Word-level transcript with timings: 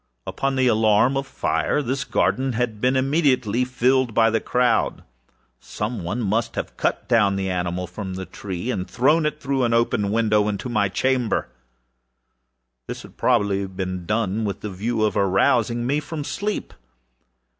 Upon 0.25 0.55
the 0.55 0.65
alarm 0.65 1.15
of 1.15 1.27
fire, 1.27 1.83
this 1.83 2.03
garden 2.05 2.53
had 2.53 2.81
been 2.81 2.95
immediately 2.95 3.63
filled 3.63 4.15
by 4.15 4.31
the 4.31 4.41
crowdâby 4.41 5.03
some 5.59 6.01
one 6.03 6.21
of 6.21 6.23
whom 6.23 6.25
the 6.25 6.31
animal 6.31 6.35
must 6.37 6.55
have 6.55 6.67
been 6.75 6.75
cut 7.75 7.89
from 7.93 8.13
the 8.15 8.25
tree 8.25 8.71
and 8.71 8.89
thrown, 8.89 9.29
through 9.29 9.63
an 9.63 9.75
open 9.75 10.11
window, 10.11 10.47
into 10.47 10.69
my 10.69 10.89
chamber. 10.89 11.49
This 12.87 13.03
had 13.03 13.15
probably 13.15 13.67
been 13.67 14.07
done 14.07 14.43
with 14.43 14.61
the 14.61 14.71
view 14.71 15.03
of 15.03 15.15
arousing 15.15 15.85
me 15.85 15.99
from 15.99 16.23
sleep. 16.23 16.73